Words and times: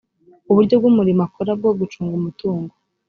uburyo 0.51 0.75
bw’umurimo 0.79 1.21
akora 1.27 1.51
bwo 1.59 1.71
gucunga 1.79 2.13
umutungo 2.19 2.73